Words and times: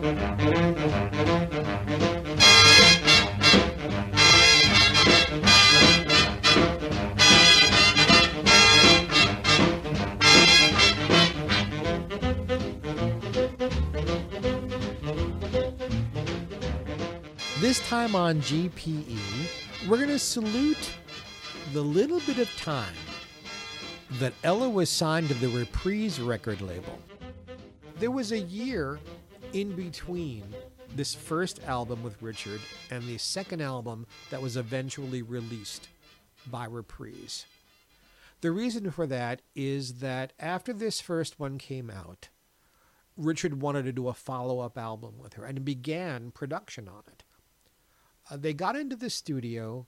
This 0.00 0.16
time 17.86 18.16
on 18.16 18.40
GPE, 18.40 19.18
we're 19.86 19.96
going 19.96 20.08
to 20.08 20.18
salute 20.18 20.90
the 21.74 21.82
little 21.82 22.20
bit 22.20 22.38
of 22.38 22.48
time 22.56 22.94
that 24.12 24.32
Ella 24.44 24.70
was 24.70 24.88
signed 24.88 25.28
to 25.28 25.34
the 25.34 25.48
Reprise 25.48 26.18
record 26.18 26.62
label. 26.62 26.98
There 27.98 28.10
was 28.10 28.32
a 28.32 28.38
year 28.38 28.98
in 29.52 29.72
between 29.74 30.44
this 30.94 31.14
first 31.14 31.60
album 31.64 32.02
with 32.02 32.22
Richard 32.22 32.60
and 32.90 33.02
the 33.04 33.18
second 33.18 33.60
album 33.60 34.06
that 34.30 34.42
was 34.42 34.56
eventually 34.56 35.22
released 35.22 35.88
by 36.48 36.66
Reprise. 36.66 37.46
The 38.40 38.52
reason 38.52 38.90
for 38.90 39.06
that 39.06 39.42
is 39.54 39.94
that 39.94 40.32
after 40.38 40.72
this 40.72 41.00
first 41.00 41.38
one 41.38 41.58
came 41.58 41.90
out, 41.90 42.28
Richard 43.16 43.60
wanted 43.60 43.84
to 43.84 43.92
do 43.92 44.08
a 44.08 44.14
follow 44.14 44.60
up 44.60 44.78
album 44.78 45.18
with 45.18 45.34
her 45.34 45.44
and 45.44 45.64
began 45.64 46.30
production 46.30 46.88
on 46.88 47.02
it. 47.08 47.24
Uh, 48.30 48.36
they 48.36 48.54
got 48.54 48.76
into 48.76 48.96
the 48.96 49.10
studio. 49.10 49.86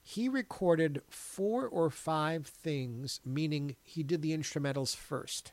He 0.00 0.28
recorded 0.28 1.02
four 1.10 1.66
or 1.66 1.90
five 1.90 2.46
things, 2.46 3.20
meaning 3.24 3.76
he 3.82 4.02
did 4.02 4.22
the 4.22 4.36
instrumentals 4.36 4.96
first. 4.96 5.52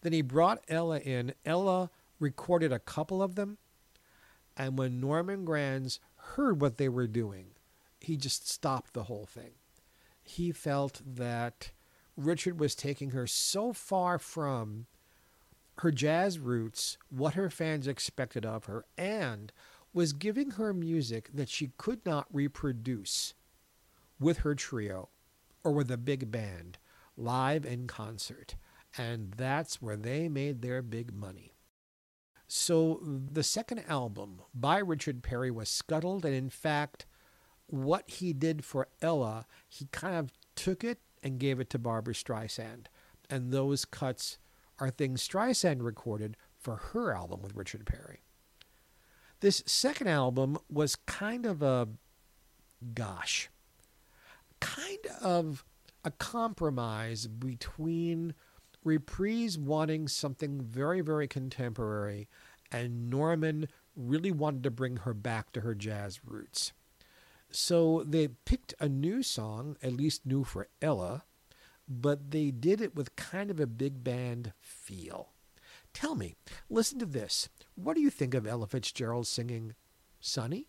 Then 0.00 0.12
he 0.12 0.22
brought 0.22 0.64
Ella 0.68 0.98
in. 0.98 1.34
Ella 1.44 1.90
recorded 2.18 2.72
a 2.72 2.78
couple 2.78 3.22
of 3.22 3.34
them. 3.34 3.58
And 4.56 4.78
when 4.78 5.00
Norman 5.00 5.44
Granz 5.44 6.00
heard 6.16 6.60
what 6.60 6.78
they 6.78 6.88
were 6.88 7.06
doing, 7.06 7.46
he 8.00 8.16
just 8.16 8.48
stopped 8.48 8.92
the 8.92 9.04
whole 9.04 9.26
thing. 9.26 9.52
He 10.22 10.52
felt 10.52 11.00
that 11.04 11.72
Richard 12.16 12.60
was 12.60 12.74
taking 12.74 13.10
her 13.10 13.26
so 13.26 13.72
far 13.72 14.18
from 14.18 14.86
her 15.78 15.90
jazz 15.90 16.38
roots, 16.38 16.96
what 17.10 17.34
her 17.34 17.50
fans 17.50 17.88
expected 17.88 18.46
of 18.46 18.66
her, 18.66 18.84
and 18.96 19.52
was 19.92 20.12
giving 20.12 20.52
her 20.52 20.72
music 20.72 21.30
that 21.34 21.48
she 21.48 21.72
could 21.76 22.04
not 22.06 22.26
reproduce 22.32 23.34
with 24.20 24.38
her 24.38 24.54
trio 24.54 25.08
or 25.64 25.72
with 25.72 25.90
a 25.90 25.96
big 25.96 26.30
band, 26.30 26.78
live 27.16 27.64
in 27.64 27.86
concert. 27.86 28.54
And 28.96 29.32
that's 29.32 29.82
where 29.82 29.96
they 29.96 30.28
made 30.28 30.62
their 30.62 30.82
big 30.82 31.12
money. 31.12 31.53
So 32.46 33.00
the 33.02 33.42
second 33.42 33.84
album 33.88 34.42
by 34.54 34.78
Richard 34.78 35.22
Perry 35.22 35.50
was 35.50 35.68
scuttled, 35.68 36.24
and 36.24 36.34
in 36.34 36.50
fact, 36.50 37.06
what 37.66 38.08
he 38.08 38.32
did 38.32 38.64
for 38.64 38.88
Ella, 39.00 39.46
he 39.68 39.86
kind 39.86 40.16
of 40.16 40.32
took 40.54 40.84
it 40.84 41.00
and 41.22 41.38
gave 41.38 41.58
it 41.58 41.70
to 41.70 41.78
Barbra 41.78 42.14
Streisand. 42.14 42.86
And 43.30 43.50
those 43.50 43.84
cuts 43.84 44.38
are 44.78 44.90
things 44.90 45.26
Streisand 45.26 45.82
recorded 45.82 46.36
for 46.58 46.76
her 46.76 47.14
album 47.14 47.40
with 47.42 47.56
Richard 47.56 47.86
Perry. 47.86 48.20
This 49.40 49.62
second 49.66 50.08
album 50.08 50.58
was 50.70 50.96
kind 50.96 51.46
of 51.46 51.62
a, 51.62 51.88
gosh, 52.94 53.50
kind 54.60 55.06
of 55.20 55.64
a 56.04 56.10
compromise 56.10 57.26
between 57.26 58.34
Reprise 58.84 59.58
wanting 59.58 60.08
something 60.08 60.60
very, 60.60 61.00
very 61.00 61.26
contemporary 61.26 62.28
and 62.70 63.08
Norman 63.08 63.68
really 63.96 64.32
wanted 64.32 64.62
to 64.64 64.70
bring 64.70 64.98
her 64.98 65.14
back 65.14 65.52
to 65.52 65.60
her 65.60 65.74
jazz 65.74 66.20
roots. 66.24 66.72
So 67.50 68.02
they 68.04 68.28
picked 68.28 68.74
a 68.80 68.88
new 68.88 69.22
song, 69.22 69.76
at 69.82 69.92
least 69.92 70.26
new 70.26 70.42
for 70.42 70.68
Ella, 70.82 71.24
but 71.88 72.32
they 72.32 72.50
did 72.50 72.80
it 72.80 72.96
with 72.96 73.14
kind 73.16 73.50
of 73.50 73.60
a 73.60 73.66
big 73.66 74.02
band 74.02 74.52
feel. 74.60 75.30
Tell 75.92 76.16
me, 76.16 76.34
listen 76.68 76.98
to 76.98 77.06
this. 77.06 77.48
What 77.76 77.94
do 77.94 78.00
you 78.00 78.10
think 78.10 78.34
of 78.34 78.46
Ella 78.46 78.66
Fitzgerald 78.66 79.28
singing 79.28 79.74
Sonny? 80.20 80.66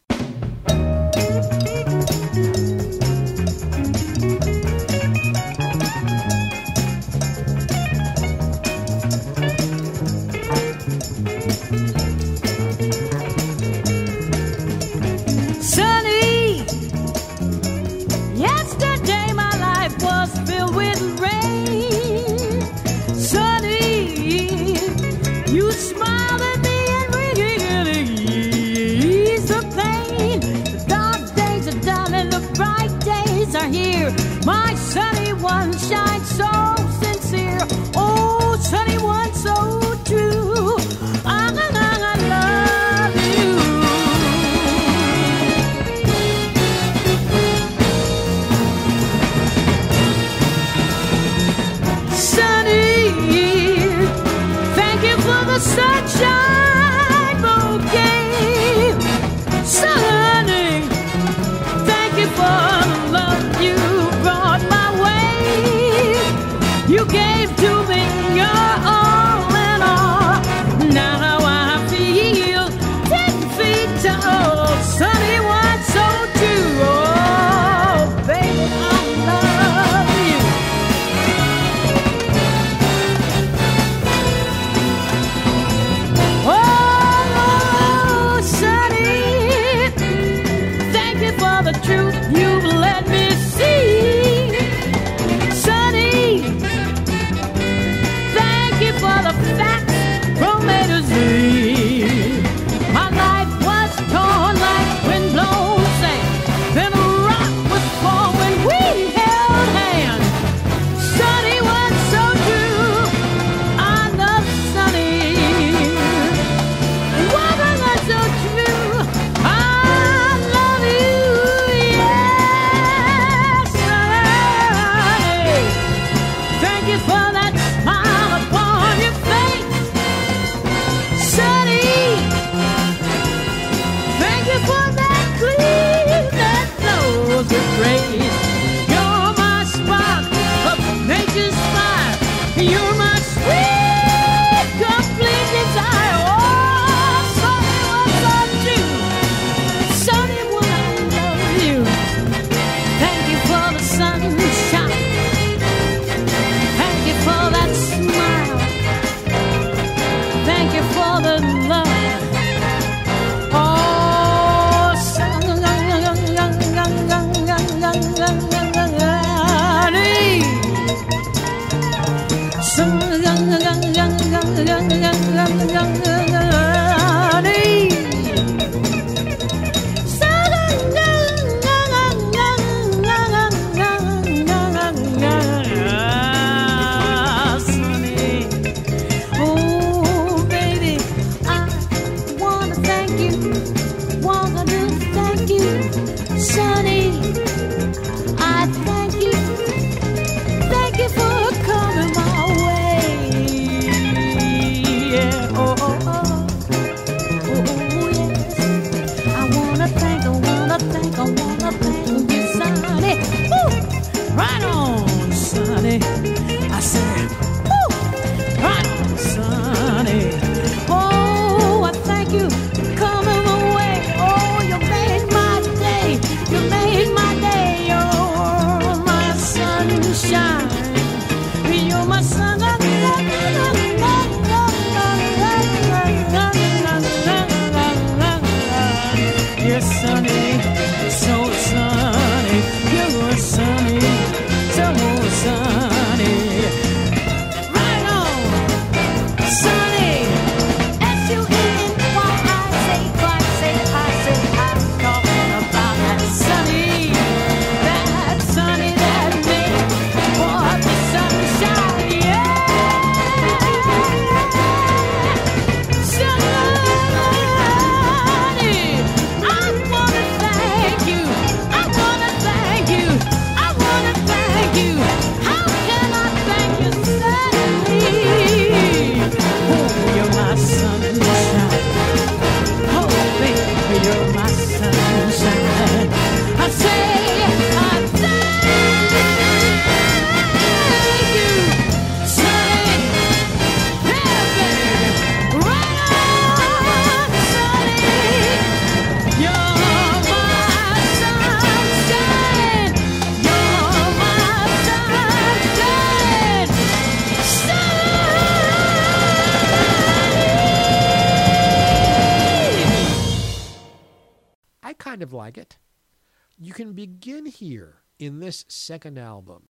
In 318.19 318.39
this 318.39 318.65
second 318.67 319.17
album 319.17 319.67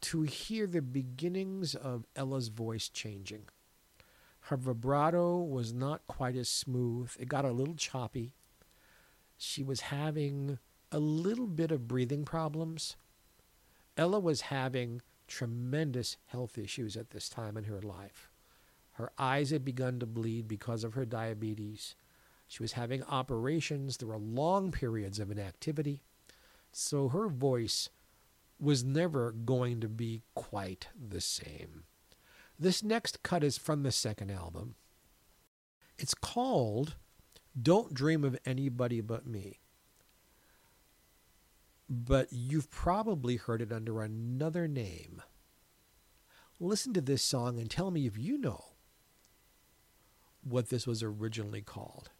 to 0.00 0.22
hear 0.22 0.66
the 0.66 0.82
beginnings 0.82 1.74
of 1.74 2.06
Ella's 2.16 2.48
voice 2.48 2.88
changing. 2.88 3.44
Her 4.44 4.56
vibrato 4.56 5.38
was 5.38 5.72
not 5.72 6.06
quite 6.06 6.36
as 6.36 6.48
smooth, 6.48 7.12
it 7.18 7.28
got 7.28 7.44
a 7.44 7.52
little 7.52 7.74
choppy. 7.74 8.34
She 9.36 9.62
was 9.62 9.80
having 9.82 10.58
a 10.92 10.98
little 10.98 11.46
bit 11.46 11.70
of 11.70 11.88
breathing 11.88 12.24
problems. 12.24 12.96
Ella 13.96 14.18
was 14.18 14.42
having 14.42 15.02
tremendous 15.28 16.16
health 16.26 16.58
issues 16.58 16.96
at 16.96 17.10
this 17.10 17.28
time 17.28 17.56
in 17.56 17.64
her 17.64 17.80
life. 17.80 18.30
Her 18.92 19.12
eyes 19.18 19.50
had 19.50 19.64
begun 19.64 19.98
to 20.00 20.06
bleed 20.06 20.48
because 20.48 20.84
of 20.84 20.94
her 20.94 21.04
diabetes. 21.06 21.94
She 22.48 22.62
was 22.62 22.72
having 22.72 23.02
operations. 23.04 23.96
There 23.96 24.08
were 24.08 24.18
long 24.18 24.72
periods 24.72 25.18
of 25.18 25.30
inactivity. 25.30 26.02
So 26.72 27.08
her 27.08 27.28
voice 27.28 27.88
was 28.58 28.84
never 28.84 29.32
going 29.32 29.80
to 29.80 29.88
be 29.88 30.22
quite 30.34 30.88
the 30.96 31.20
same. 31.20 31.84
This 32.58 32.82
next 32.82 33.22
cut 33.22 33.42
is 33.42 33.56
from 33.56 33.82
the 33.82 33.92
second 33.92 34.30
album. 34.30 34.74
It's 35.98 36.14
called 36.14 36.96
Don't 37.60 37.94
Dream 37.94 38.22
of 38.22 38.38
Anybody 38.44 39.00
But 39.00 39.26
Me. 39.26 39.60
But 41.88 42.28
you've 42.30 42.70
probably 42.70 43.36
heard 43.36 43.62
it 43.62 43.72
under 43.72 44.02
another 44.02 44.68
name. 44.68 45.22
Listen 46.60 46.92
to 46.92 47.00
this 47.00 47.22
song 47.22 47.58
and 47.58 47.70
tell 47.70 47.90
me 47.90 48.06
if 48.06 48.18
you 48.18 48.38
know 48.38 48.64
what 50.42 50.68
this 50.68 50.86
was 50.86 51.02
originally 51.02 51.62
called. 51.62 52.10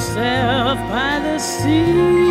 Yourself 0.00 0.78
by 0.88 1.20
the 1.20 1.38
sea. 1.38 2.29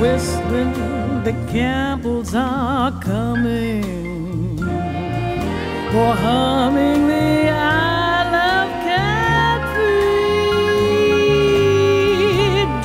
The 0.00 1.32
Campbells 1.52 2.34
are 2.34 2.90
coming 3.02 4.56
for 5.92 6.14
humming 6.14 7.06
the 7.06 7.50
Isle 7.50 8.34
of 8.34 8.68
Capri. 8.86 10.00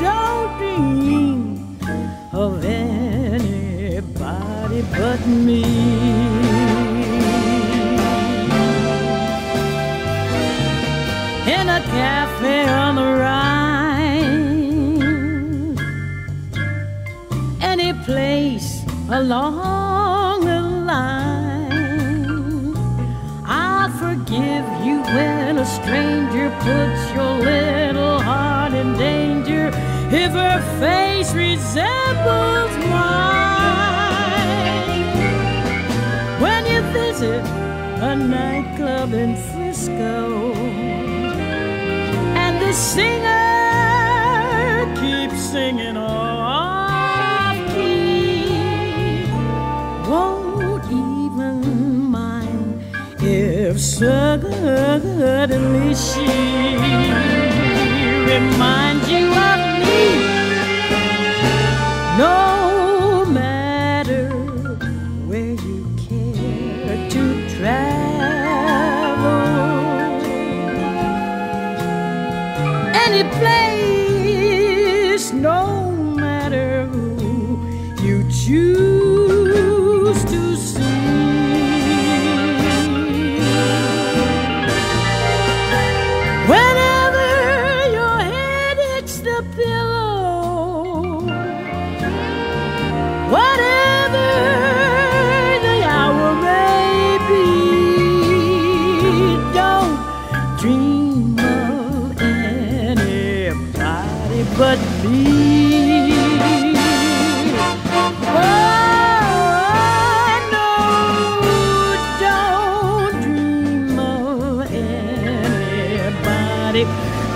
Don't 0.04 0.58
dream 0.58 1.80
of 2.34 2.66
anybody 2.66 4.02
but 4.92 5.26
me. 5.26 5.64
In 11.48 11.70
a 11.70 11.82
cafe 11.82 12.68
on 12.68 12.96
the 12.96 13.04
Rhine, 13.04 13.45
along 19.16 20.42
the 20.42 20.62
line, 20.92 22.76
I'll 23.46 23.90
forgive 23.92 24.66
you 24.86 25.02
when 25.16 25.58
a 25.58 25.66
stranger 25.66 26.50
puts 26.60 27.02
your 27.16 27.34
little 27.40 28.20
heart 28.20 28.74
in 28.74 28.98
danger 28.98 29.72
if 30.12 30.32
her 30.34 30.60
face 30.82 31.34
resembles 31.34 32.76
mine. 32.92 33.16
When 36.42 36.66
you 36.72 36.82
visit 36.92 37.42
a 38.12 38.16
nightclub 38.18 39.14
in 39.14 39.38
Frisco 39.38 40.52
and 42.44 42.62
the 42.62 42.74
singer 42.74 43.34
keeps 45.00 45.40
singing 45.52 45.96
suddenly 54.00 55.96
she 55.96 56.28
reminds 58.28 59.10
you 59.10 59.28
of 59.32 59.60
me. 59.80 60.02
No 62.18 63.26
matter 63.30 64.24
where 65.28 65.56
you 65.68 65.80
care 66.10 67.10
to 67.10 67.24
travel, 67.56 67.86
any 73.06 73.24
place, 73.40 75.32
no 75.32 75.92
matter 75.92 76.86
who 76.88 77.60
you 78.04 78.16
choose 78.30 79.25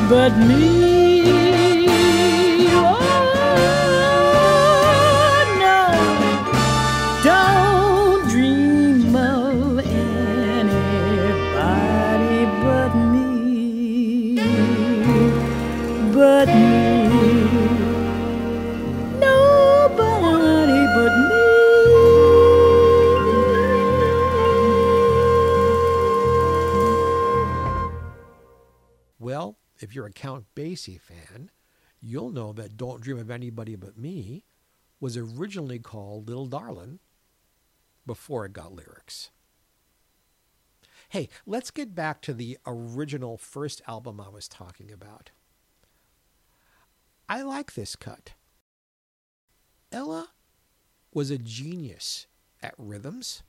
but 0.09 0.35
me. 0.39 0.88
If 29.79 29.95
you're 29.95 30.05
a 30.05 30.11
Count 30.11 30.45
Basie 30.55 30.99
fan, 30.99 31.51
you'll 32.01 32.31
know 32.31 32.53
that 32.53 32.77
Don't 32.77 33.01
Dream 33.01 33.19
of 33.19 33.31
Anybody 33.31 33.75
But 33.75 33.97
Me 33.97 34.43
was 34.99 35.17
originally 35.17 35.79
called 35.79 36.27
Little 36.27 36.45
Darlin' 36.45 36.99
before 38.05 38.45
it 38.45 38.53
got 38.53 38.73
lyrics. 38.73 39.31
Hey, 41.09 41.29
let's 41.45 41.71
get 41.71 41.95
back 41.95 42.21
to 42.23 42.33
the 42.33 42.57
original 42.67 43.37
first 43.37 43.81
album 43.87 44.21
I 44.21 44.29
was 44.29 44.47
talking 44.47 44.91
about. 44.91 45.31
I 47.27 47.41
like 47.41 47.73
this 47.73 47.95
cut. 47.95 48.33
Ella 49.91 50.29
was 51.13 51.31
a 51.31 51.37
genius 51.37 52.27
at 52.61 52.75
rhythms, 52.77 53.41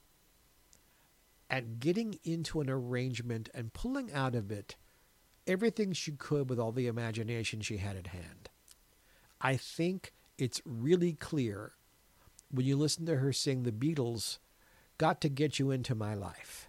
at 1.50 1.80
getting 1.80 2.18
into 2.24 2.60
an 2.60 2.70
arrangement 2.70 3.50
and 3.52 3.72
pulling 3.72 4.12
out 4.12 4.34
of 4.34 4.50
it 4.50 4.76
everything 5.50 5.92
she 5.92 6.12
could 6.12 6.48
with 6.48 6.60
all 6.60 6.70
the 6.70 6.86
imagination 6.86 7.60
she 7.60 7.78
had 7.78 7.96
at 7.96 8.06
hand. 8.06 8.48
I 9.40 9.56
think 9.56 10.12
it's 10.38 10.62
really 10.64 11.14
clear 11.14 11.72
when 12.52 12.64
you 12.64 12.76
listen 12.76 13.04
to 13.06 13.16
her 13.16 13.32
sing 13.32 13.64
The 13.64 13.72
Beatles, 13.72 14.38
Got 14.96 15.20
to 15.22 15.28
Get 15.28 15.58
You 15.58 15.72
Into 15.72 15.94
My 15.94 16.14
Life. 16.14 16.68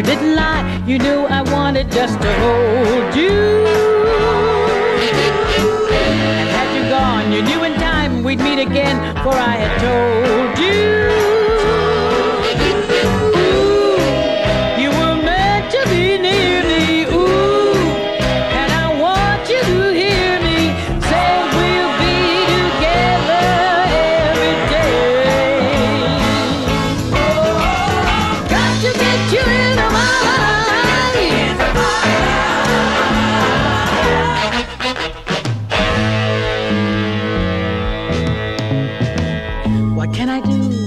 you 0.00 0.06
didn't 0.06 0.34
lie, 0.34 0.82
you 0.86 0.98
knew 0.98 1.26
I 1.26 1.42
wanted 1.42 1.92
just 1.92 2.18
to 2.22 2.32
hold 2.40 3.14
you. 3.14 3.66
And 6.38 6.48
had 6.56 6.68
you 6.74 6.88
gone, 6.88 7.30
you 7.30 7.42
knew 7.42 7.64
in 7.64 7.74
time 7.74 8.24
we'd 8.24 8.38
meet 8.38 8.60
again, 8.60 8.96
for 9.22 9.34
I 9.34 9.56
had 9.56 9.78
told 9.78 10.58
you. 10.58 10.99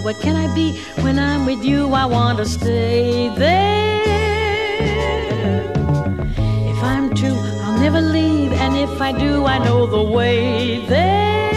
What 0.03 0.19
can 0.19 0.35
I 0.35 0.53
be? 0.53 0.77
When 1.01 1.17
I'm 1.17 1.45
with 1.45 1.63
you, 1.63 1.93
I 1.93 2.05
want 2.05 2.37
to 2.39 2.45
stay 2.45 3.29
there. 3.37 4.01
If 6.71 6.83
I'm 6.83 7.15
true, 7.15 7.39
I'll 7.63 7.79
never 7.79 8.01
leave, 8.01 8.51
and 8.51 8.75
if 8.75 9.01
I 9.01 9.13
do, 9.17 9.45
I 9.45 9.59
know 9.59 9.87
the 9.87 10.03
way 10.03 10.85
there. 10.87 11.52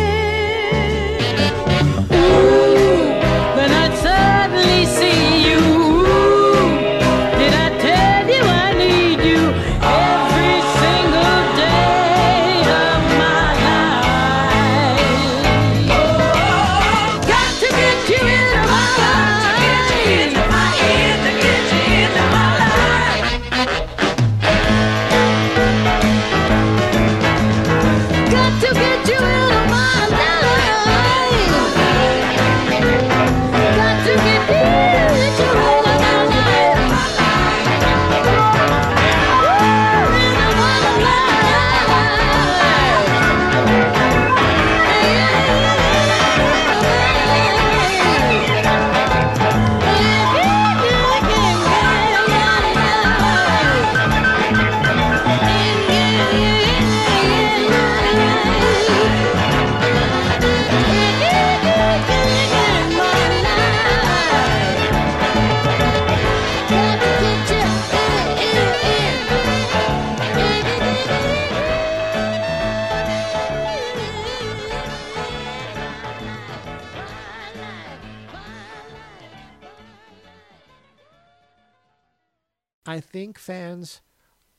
I 82.86 83.00
think 83.00 83.38
fans, 83.38 84.00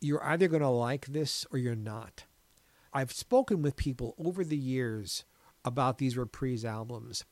you're 0.01 0.23
either 0.23 0.47
going 0.47 0.61
to 0.61 0.67
like 0.67 1.07
this 1.07 1.45
or 1.51 1.57
you're 1.57 1.75
not. 1.75 2.25
I've 2.93 3.11
spoken 3.11 3.61
with 3.61 3.77
people 3.77 4.15
over 4.17 4.43
the 4.43 4.57
years 4.57 5.23
about 5.63 5.97
these 5.97 6.17
reprise 6.17 6.65
albums, 6.65 7.23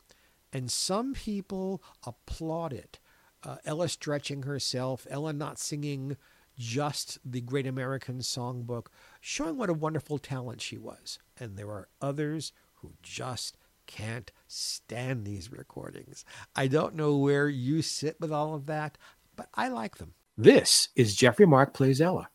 and 0.54 0.72
some 0.72 1.14
people 1.14 1.84
applaud 2.06 2.72
it. 2.72 3.00
Uh, 3.44 3.58
Ella 3.66 3.90
stretching 3.90 4.44
herself, 4.44 5.06
Ella 5.10 5.34
not 5.34 5.60
singing 5.60 6.18
just 6.58 7.20
the 7.26 7.42
Great 7.42 7.68
American 7.68 8.20
Songbook, 8.20 8.88
showing 9.20 9.58
what 9.58 9.70
a 9.70 9.74
wonderful 9.74 10.18
talent 10.18 10.62
she 10.62 10.78
was. 10.78 11.20
And 11.38 11.58
there 11.58 11.70
are 11.70 11.90
others 12.02 12.54
who 12.76 12.94
just 13.04 13.58
can't 13.86 14.32
stand 14.48 15.26
these 15.26 15.52
recordings. 15.52 16.24
I 16.56 16.68
don't 16.68 16.96
know 16.96 17.18
where 17.18 17.50
you 17.50 17.82
sit 17.82 18.20
with 18.20 18.32
all 18.32 18.56
of 18.56 18.66
that, 18.68 18.98
but 19.36 19.50
I 19.54 19.68
like 19.68 19.98
them. 19.98 20.14
This 20.38 20.90
is 20.98 21.16
Geoffrey 21.16 21.46
Mark 21.46 21.74
Plays 21.74 22.02
Ella. 22.02 22.30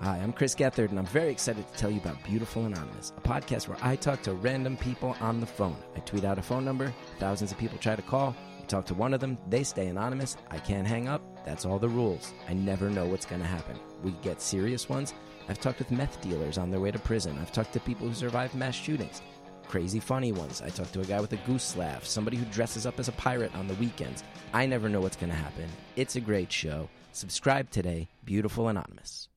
Hi, 0.00 0.16
I'm 0.16 0.32
Chris 0.32 0.54
Gethard, 0.54 0.88
and 0.88 0.98
I'm 0.98 1.04
very 1.04 1.30
excited 1.30 1.68
to 1.68 1.78
tell 1.78 1.90
you 1.90 2.00
about 2.00 2.24
Beautiful 2.24 2.64
Anonymous, 2.64 3.12
a 3.18 3.20
podcast 3.20 3.68
where 3.68 3.76
I 3.82 3.96
talk 3.96 4.22
to 4.22 4.32
random 4.32 4.78
people 4.78 5.14
on 5.20 5.38
the 5.38 5.46
phone. 5.46 5.76
I 5.94 6.00
tweet 6.00 6.24
out 6.24 6.38
a 6.38 6.42
phone 6.42 6.64
number, 6.64 6.90
thousands 7.18 7.52
of 7.52 7.58
people 7.58 7.76
try 7.76 7.96
to 7.96 8.00
call. 8.00 8.34
You 8.58 8.64
talk 8.66 8.86
to 8.86 8.94
one 8.94 9.12
of 9.12 9.20
them, 9.20 9.36
they 9.46 9.62
stay 9.62 9.88
anonymous. 9.88 10.38
I 10.50 10.56
can't 10.56 10.86
hang 10.86 11.06
up. 11.06 11.20
That's 11.44 11.66
all 11.66 11.78
the 11.78 11.90
rules. 11.90 12.32
I 12.48 12.54
never 12.54 12.88
know 12.88 13.04
what's 13.04 13.26
going 13.26 13.42
to 13.42 13.46
happen. 13.46 13.78
We 14.02 14.12
get 14.22 14.40
serious 14.40 14.88
ones. 14.88 15.12
I've 15.50 15.60
talked 15.60 15.80
with 15.80 15.90
meth 15.90 16.22
dealers 16.22 16.56
on 16.56 16.70
their 16.70 16.80
way 16.80 16.92
to 16.92 16.98
prison. 16.98 17.38
I've 17.38 17.52
talked 17.52 17.74
to 17.74 17.80
people 17.80 18.08
who 18.08 18.14
survived 18.14 18.54
mass 18.54 18.74
shootings. 18.74 19.20
Crazy 19.68 20.00
funny 20.00 20.32
ones. 20.32 20.62
I 20.62 20.70
talk 20.70 20.90
to 20.92 21.02
a 21.02 21.04
guy 21.04 21.20
with 21.20 21.32
a 21.34 21.36
goose 21.46 21.76
laugh, 21.76 22.04
somebody 22.04 22.38
who 22.38 22.46
dresses 22.46 22.86
up 22.86 22.98
as 22.98 23.08
a 23.08 23.12
pirate 23.12 23.54
on 23.54 23.68
the 23.68 23.74
weekends. 23.74 24.24
I 24.54 24.64
never 24.64 24.88
know 24.88 25.00
what's 25.00 25.16
going 25.16 25.30
to 25.30 25.36
happen. 25.36 25.68
It's 25.94 26.16
a 26.16 26.20
great 26.20 26.50
show. 26.50 26.88
Subscribe 27.12 27.70
today, 27.70 28.08
Beautiful 28.24 28.68
Anonymous. 28.68 29.28